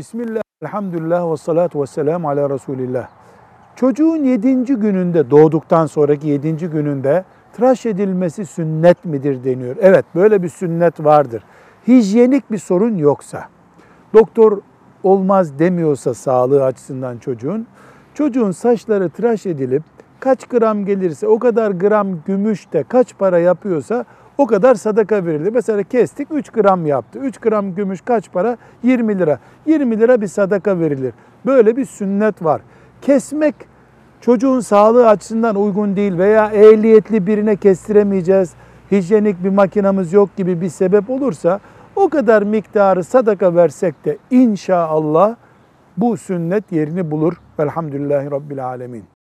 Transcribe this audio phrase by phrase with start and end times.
[0.00, 3.08] Bismillah, elhamdülillah ve salatu ve selamu ala Resulillah.
[3.76, 9.76] Çocuğun yedinci gününde, doğduktan sonraki yedinci gününde tıraş edilmesi sünnet midir deniyor.
[9.80, 11.42] Evet, böyle bir sünnet vardır.
[11.88, 13.48] Hijyenik bir sorun yoksa,
[14.14, 14.58] doktor
[15.02, 17.66] olmaz demiyorsa sağlığı açısından çocuğun,
[18.14, 19.82] çocuğun saçları tıraş edilip
[20.20, 24.04] kaç gram gelirse, o kadar gram gümüş de kaç para yapıyorsa
[24.38, 25.52] o kadar sadaka verilir.
[25.54, 27.18] Mesela kestik 3 gram yaptı.
[27.18, 28.56] 3 gram gümüş kaç para?
[28.82, 29.38] 20 lira.
[29.66, 31.14] 20 lira bir sadaka verilir.
[31.46, 32.60] Böyle bir sünnet var.
[33.02, 33.54] Kesmek
[34.20, 38.54] çocuğun sağlığı açısından uygun değil veya ehliyetli birine kestiremeyeceğiz,
[38.90, 41.60] hijyenik bir makinamız yok gibi bir sebep olursa
[41.96, 45.36] o kadar miktarı sadaka versek de inşallah
[45.96, 47.34] bu sünnet yerini bulur.
[47.58, 49.19] Velhamdülillahi Rabbil Alemin.